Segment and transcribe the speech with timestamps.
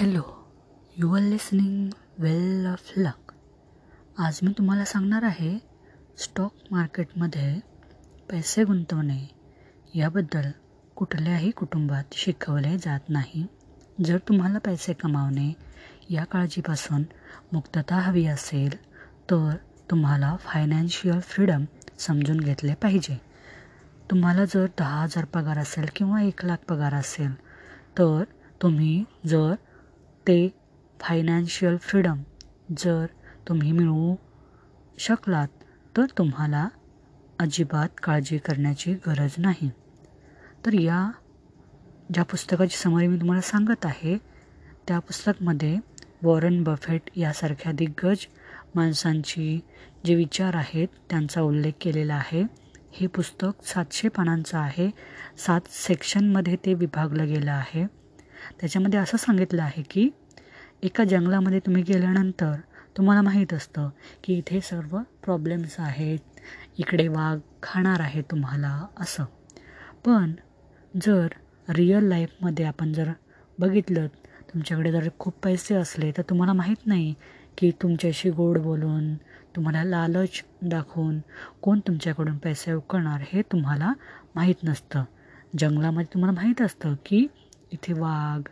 [0.00, 0.22] Hello
[0.96, 3.32] you are listening well of luck
[4.18, 5.58] आज मी तुम्हाला सांगणार आहे
[6.18, 7.60] स्टॉक मार्केटमध्ये
[8.30, 9.30] पैसे गुंतवणे.
[9.94, 10.50] याबद्दल
[10.96, 13.46] कुठल्याही कुटुंबात शिकवले जात नाही.
[14.04, 15.52] जर तुम्हाला पैसे कमावणे
[16.10, 17.02] या काळजीपासून
[17.52, 18.82] मुक्तता हवी असेल
[19.30, 19.56] तर
[19.90, 21.64] तुम्हाला फायनान्शियल फ्रीडम
[21.98, 23.20] समजून घेतले पाहिजे.
[24.10, 27.34] तुम्हाला जर दहा हजार पगार असेल किंवा एक लाख पगार असेल
[27.98, 28.24] तर
[28.62, 29.54] तुम्ही जर
[30.30, 30.48] ते
[31.00, 32.22] फायनान्शियल फ्रीडम
[32.78, 33.06] जर
[33.48, 34.16] तुम्ही मिळवू
[34.98, 35.48] शकलात
[35.96, 36.68] तर तुम्हाला
[37.38, 39.70] अजिबात काळजी करण्याची गरज नाही.
[40.66, 41.10] तर या
[42.14, 44.18] ज्या पुस्तकाची समरी मी तुम्हाला सांगत आहे
[44.88, 45.78] त्या पुस्तकमध्ये
[46.22, 48.26] वॉरन बफेट यासारख्या दिग्गज
[48.74, 49.60] माणसांची
[50.04, 52.42] जे विचार आहेत त्यांचा उल्लेख केलेला आहे.
[52.92, 54.90] हे पुस्तक सातशे पानांचं आहे.
[55.38, 57.86] सात सेक्शनमध्ये ते विभागलं गेलं आहे.
[58.60, 60.10] त्याच्यामध्ये असं सांगितलं आहे की
[60.82, 62.54] एका जंगलामध्ये तुम्ही गेल्यानंतर
[62.96, 63.88] तुम्हाला माहीत असतं
[64.24, 66.18] की इथे सर्व प्रॉब्लेम्स आहेत.
[66.78, 69.24] इकडे वाघ खाणार आहे तुम्हाला असं.
[70.04, 70.32] पण
[71.02, 71.26] जर
[71.68, 73.10] रिअल लाईफमध्ये आपण जर
[73.58, 74.06] बघितलं
[74.52, 77.14] तुमच्याकडे जर खूप पैसे असले तर तुम्हाला माहीत नाही
[77.58, 79.14] की तुमच्याशी गोड बोलून
[79.56, 81.18] तुम्हाला लालच दाखवून
[81.62, 83.92] कोण तुमच्याकडून पैसे उकळणार हे तुम्हाला
[84.34, 85.04] माहीत नसतं.
[85.58, 87.26] जंगलामध्ये तुम्हाला माहीत असतं की
[87.70, 88.48] इथे वाघ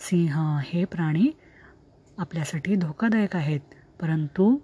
[0.00, 1.30] सिंह हे प्राणी
[2.22, 3.60] आपल्यासाठी धोकादायक आहेत.
[4.00, 4.58] परंतु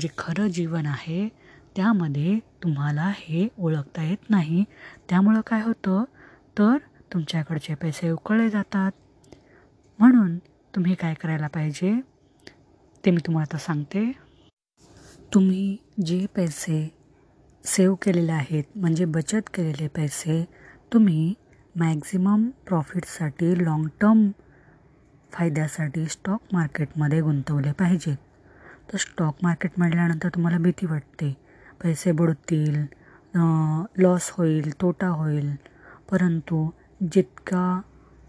[0.00, 1.28] जे खरं जीवन आहे
[1.76, 4.64] त्यामध्ये तुम्हाला हे ओळखता येत नाही.
[5.08, 6.04] त्यामुळं काय होतं?
[6.58, 6.76] तर
[7.12, 8.92] तुमच्याकडचे पैसे उकळले जातात.
[9.98, 10.36] म्हणून
[10.74, 12.00] तुम्ही काय करायला पाहिजे?
[13.04, 14.10] ते मी तुम्हाला आता सांगते.
[15.34, 16.88] तुम्ही जे पैसे
[17.64, 20.44] सेव्ह केलेले आहेत म्हणजे बचत केलेले पैसे
[20.92, 21.34] तुम्ही
[21.76, 24.30] मॅक्झिमम प्रॉफिटसाठी लाँग टर्म
[25.32, 28.16] फायद्यासाठी स्टॉक मार्केटमध्ये गुंतवले पाहिजेत
[28.92, 31.36] तर स्टॉक मार्केट म्हटल्यानंतर तुम्हाला भीती वाटते.
[31.82, 32.84] पैसे बुडतील
[33.98, 35.54] लॉस होईल तोटा होईल.
[36.10, 36.68] परंतु
[37.12, 37.80] जितका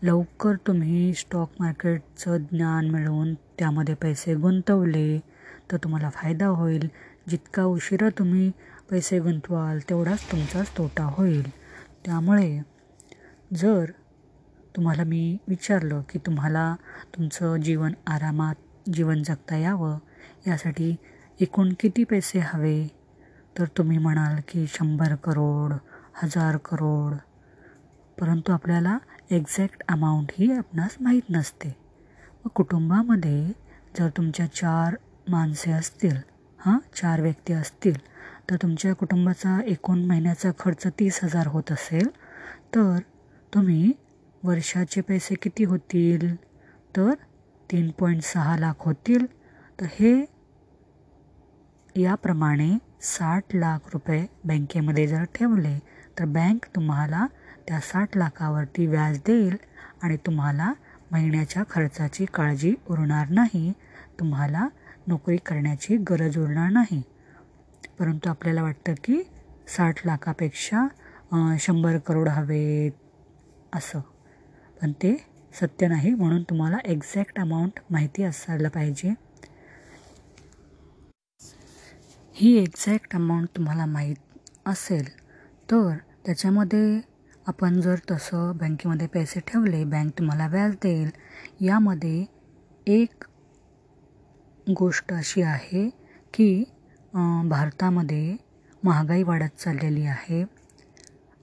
[0.03, 5.19] लवकर तुम्ही स्टॉक मार्केटचं ज्ञान मिळवून त्यामध्ये पैसे गुंतवले
[5.71, 6.87] तर तुम्हाला फायदा होईल.
[7.29, 8.51] जितका उशिरा तुम्ही
[8.89, 11.49] पैसे गुंतवाल तेवढाच तुमचाच तोटा होईल.
[12.05, 12.61] त्यामुळे
[13.53, 13.91] जर
[14.75, 16.75] तुम्हाला मी विचारलं की तुम्हाला
[17.17, 18.55] तुमचं जीवन आरामात
[18.93, 19.97] जीवन जगता यावं?
[20.47, 20.95] यासाठी
[21.39, 22.87] एकूण किती पैसे हवे?
[23.59, 25.73] तर तुम्ही म्हणाल की शंभर करोड
[26.15, 27.13] हजार करोड.
[28.19, 28.97] परंतु आपल्याला
[29.31, 31.75] एक्झॅक्ट अमाऊंट ही आपणास माहीत नसते.
[32.45, 33.51] व कुटुंबामध्ये
[33.99, 34.95] जर तुमच्या चार
[35.27, 36.15] माणसे असतील
[36.59, 37.97] हां चार व्यक्ती असतील
[38.49, 42.07] तर तुमच्या कुटुंबाचा एकूण महिन्याचा खर्च तीस हजार होत असेल
[42.75, 42.97] तर
[43.53, 43.91] तुम्ही
[44.43, 46.35] वर्षाचे पैसे किती होतील?
[46.97, 47.13] तर
[47.71, 49.25] तीन पॉईंट सहा लाख होतील.
[49.79, 50.25] तर हे
[51.95, 55.79] याप्रमाणे साठ लाख रुपये बँकेमध्ये जर ठेवले
[56.19, 57.27] तर बँक तुम्हाला
[57.67, 59.55] त्या साठ लाखावरती व्याज देईल
[60.01, 60.73] आणि तुम्हाला
[61.11, 63.73] महिन्याच्या खर्चाची काळजी उरणार नाही.
[64.19, 64.67] तुम्हाला
[65.07, 67.01] नोकरी करण्याची गरज उरणार नाही.
[67.99, 69.21] परंतु आपल्याला वाटतं की
[69.67, 70.87] साठ लाखापेक्षा
[71.59, 72.91] शंभर करोड हवेत
[73.73, 73.99] असं.
[74.81, 75.15] पण ते
[75.53, 79.13] सत्य नाही म्हणून तुम्हाला एक्झॅक्ट अमाऊंट माहिती असायला पाहिजे.
[82.35, 85.07] ही एक्झॅक्ट अमाऊंट तुम्हाला माहीत असेल
[85.71, 85.89] तर
[86.25, 86.99] त्याच्यामध्ये
[87.47, 91.09] आपण जर तसं बँकेमध्ये पैसे ठेवले बँक तुम्हाला व्याज देईल.
[91.61, 92.25] यामध्ये
[92.87, 93.23] एक
[94.67, 95.89] गोष्ट अशी आहे
[96.33, 96.63] की
[97.13, 98.35] भारतामध्ये
[98.83, 100.43] महागाई वाढत चाललेली आहे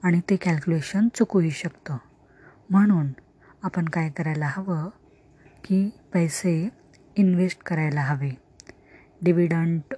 [0.03, 1.97] आणि ते कॅल्क्युलेशन चुकूही शकतं.
[2.69, 3.11] म्हणून
[3.63, 4.89] आपण काय करायला हवं
[5.63, 6.69] की पैसे
[7.17, 8.29] इन्व्हेस्ट करायला हवे.
[9.21, 9.93] डिव्हिडंट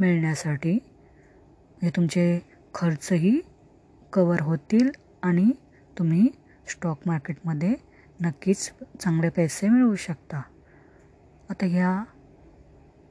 [0.00, 2.38] मिळण्यासाठी म्हणजे तुमचे
[2.74, 3.38] खर्चही
[4.12, 4.90] कवर होतील
[5.22, 5.50] आणि
[5.98, 6.28] तुम्ही
[6.68, 7.74] स्टॉक मार्केटमध्ये
[8.20, 8.70] नक्कीच
[9.00, 10.42] चांगले पैसे मिळवू शकता.
[11.50, 12.02] आता ह्या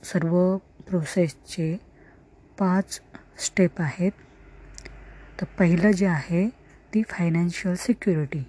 [0.04, 0.58] सर्व
[0.88, 1.76] प्रोसेसचे
[2.60, 3.00] पाच
[3.46, 4.12] स्टेप आहेत.
[5.42, 6.48] तर पहिलं जे आहे
[6.94, 8.44] ती फायनान्शियल सिक्युरिटी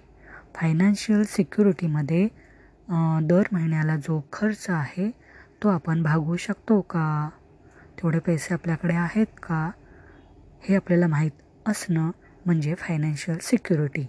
[0.59, 2.27] फायनान्शियल सिक्युरिटीमध्ये
[3.23, 5.09] दर महिन्याला जो खर्च आहे
[5.63, 7.29] तो आपण भागवू शकतो का?
[7.97, 9.71] तेवढे पैसे आपल्याकडे आहेत का?
[10.63, 11.31] हे आपल्याला माहीत
[11.65, 12.11] असणं
[12.45, 14.03] म्हणजे फायनान्शियल सिक्युरिटी.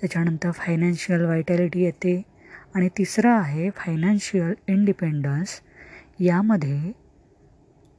[0.00, 2.22] त्याच्यानंतर फायनान्शियल वायटॅलिटी येते.
[2.74, 5.60] आणि तिसरं आहे फायनान्शियल इंडिपेंडन्स.
[6.20, 6.92] यामध्ये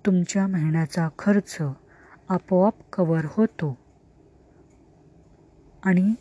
[0.06, 1.58] तुमच्या महिन्याचा खर्च
[2.30, 3.78] आपोआप कवर होतो.
[5.84, 6.14] आणि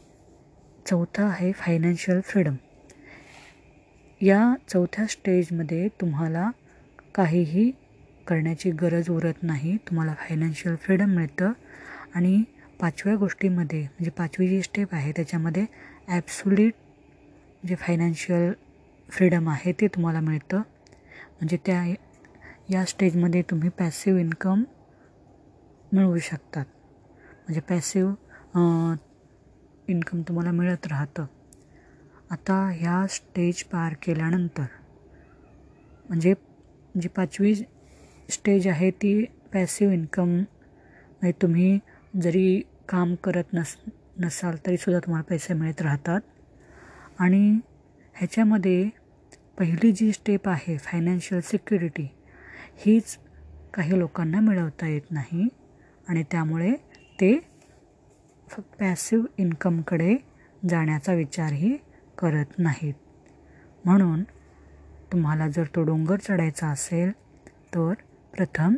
[0.87, 2.55] चौथा आहे फायनान्शियल फ्रीडम
[4.21, 6.51] या चौथ्या स्टेजमध्ये तुम्हाला
[7.15, 7.71] काहीही
[8.27, 9.77] करण्याची गरज उरत नाही.
[9.77, 11.53] तुम्हाला फायनान्शियल फ्रीडम मिळतं.
[12.15, 12.43] आणि
[12.81, 15.65] पाचव्या गोष्टीमध्ये म्हणजे पाचवी जी स्टेप आहे त्याच्यामध्ये
[16.09, 16.75] ॲब्सुलिट
[17.69, 18.53] जे फायनान्शियल
[19.09, 20.57] फ्रीडम आहे ते तुम्हाला मिळतं.
[20.57, 21.85] म्हणजे त्या
[22.71, 24.63] या स्टेजमध्ये तुम्ही पॅसिव इन्कम
[25.93, 26.65] मिळवू शकतात.
[27.45, 28.11] म्हणजे पॅसिव
[29.89, 31.25] इन्कम तुम्हाला मिळत राहतं.
[32.31, 34.65] आता ह्या स्टेज पार केल्यानंतर
[36.09, 36.35] म्हणजे
[37.01, 41.79] जी पाचवी स्टेज आहे ती पॅसिव इन्कम म्हणजे तुम्ही
[42.23, 43.77] जरी काम करत नस
[44.21, 46.21] नसाल तरीसुद्धा तुम्हाला पैसे मिळत राहतात.
[47.19, 47.59] आणि
[48.15, 48.89] ह्याच्यामध्ये
[49.59, 52.09] पहिली जी स्टेप आहे फायनान्शियल सिक्युरिटी
[52.77, 53.17] हीच
[53.75, 55.49] काही लोकांना मिळवता येत नाही
[56.09, 56.73] आणि त्यामुळे
[57.21, 57.33] ते
[58.61, 60.17] पॅसिव इन्कमकडे
[60.69, 61.77] जाण्याचा विचारही
[62.19, 62.95] करत नाहीत.
[63.85, 64.23] म्हणून
[65.13, 67.11] तुम्हाला जर तो डोंगर चढायचा असेल
[67.75, 67.93] तर
[68.33, 68.75] प्रथम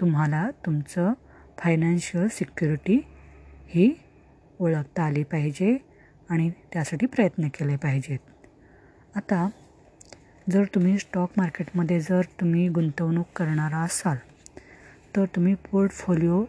[0.00, 1.12] तुम्हाला तुमचं
[1.58, 3.00] फायनान्शियल सिक्युरिटी
[3.68, 3.94] ही
[4.60, 5.76] ओळखता आली पाहिजे
[6.30, 8.18] आणि त्यासाठी प्रयत्न केले पाहिजेत.
[9.16, 9.48] आता
[10.52, 14.16] जर तुम्ही स्टॉक मार्केटमध्ये जर तुम्ही गुंतवणूक करणारा असाल
[15.16, 16.44] तर तुम्ही पोर्टफोलिओ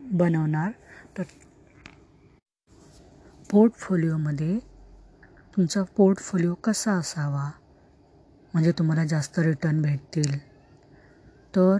[0.00, 0.70] बनवणार
[1.18, 1.22] तर
[3.50, 4.58] पोर्टफोलिओमध्ये
[5.56, 7.50] तुमचा पोर्टफोलिओ कसा असावा?
[8.54, 10.38] म्हणजे तुम्हाला जास्त रिटर्न भेटतील.
[11.56, 11.76] तर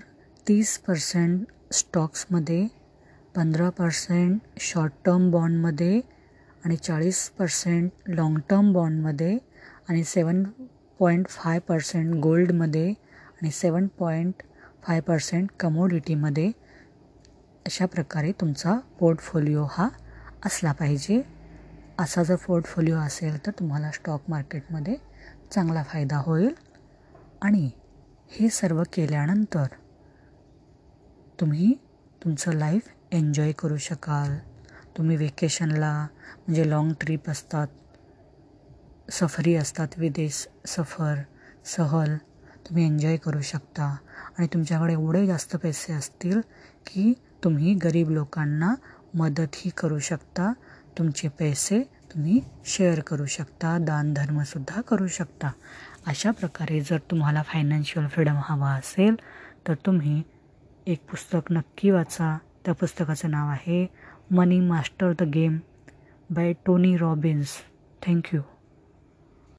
[0.49, 2.67] तीस पर्सेंट स्टॉक्समध्ये
[3.37, 6.01] पंधरा पर्सेंट शॉर्ट टर्म बॉन्डमध्ये
[6.65, 9.39] आणि चाळीस पर्सेंट लाँग टर्म बॉन्डमध्ये
[9.89, 10.43] आणि सेवन
[10.99, 14.43] पॉईंट फाय पर्सेंट गोल्डमध्ये आणि सेवन पॉईंट
[14.83, 16.49] फाय पर्सेंट कमोडिटीमध्ये
[17.67, 19.89] अशा प्रकारे तुमचा पोर्टफोलिओ हा
[20.47, 21.38] असला पाहिजे.
[21.99, 24.95] असा जर पोर्टफोलिओ असेल तर तुम्हाला स्टॉक मार्केटमध्ये
[25.53, 26.53] चांगला फायदा होईल.
[27.43, 27.71] आणि
[28.31, 29.67] हे सर्व केल्यानंतर
[31.41, 31.73] तुम्ही
[32.23, 34.37] तुमचं लाईफ एन्जॉय करू शकाल.
[34.97, 35.93] तुम्ही वेकेशनला
[36.37, 37.67] म्हणजे लाँग ट्रिप असतात
[39.13, 41.15] सफरी असतात विदेश सफर
[41.67, 42.17] सहल
[42.69, 43.95] तुम्ही एन्जॉय करू शकता.
[44.39, 46.41] आणि तुमच्याकडे एवढे जास्त पैसे असतील
[46.87, 47.13] की
[47.45, 48.75] तुम्ही गरीब लोकांना
[49.15, 50.53] मदतही करू शकता.
[50.99, 51.81] तुमचे पैसे
[52.13, 55.51] तुम्ही शेअर करू शकता दानधर्मसुद्धा करू शकता.
[56.07, 59.15] अशा प्रकारे जर तुम्हाला फायनान्शियल फ्रीडम हवा असेल
[59.69, 60.23] तर तुम्ही
[60.87, 62.39] एक पुस्तक नक्की वाचा.
[62.65, 63.87] त्या पुस्तकाचं नाव आहे
[64.31, 65.59] money master the game
[66.31, 67.57] by Tony Robbins
[68.07, 68.41] thank you